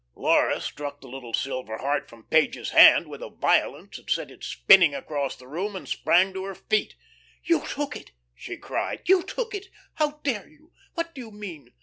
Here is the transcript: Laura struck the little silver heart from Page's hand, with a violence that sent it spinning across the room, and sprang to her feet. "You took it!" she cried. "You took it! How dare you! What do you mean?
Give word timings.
Laura 0.15 0.59
struck 0.59 0.99
the 0.99 1.07
little 1.07 1.31
silver 1.35 1.77
heart 1.77 2.09
from 2.09 2.23
Page's 2.23 2.71
hand, 2.71 3.05
with 3.07 3.21
a 3.21 3.29
violence 3.29 3.97
that 3.97 4.09
sent 4.09 4.31
it 4.31 4.43
spinning 4.43 4.95
across 4.95 5.35
the 5.35 5.47
room, 5.47 5.75
and 5.75 5.87
sprang 5.87 6.33
to 6.33 6.43
her 6.43 6.55
feet. 6.55 6.95
"You 7.43 7.63
took 7.67 7.95
it!" 7.95 8.11
she 8.33 8.57
cried. 8.57 9.03
"You 9.05 9.21
took 9.21 9.53
it! 9.53 9.67
How 9.93 10.13
dare 10.23 10.47
you! 10.47 10.71
What 10.95 11.13
do 11.13 11.21
you 11.21 11.29
mean? 11.29 11.73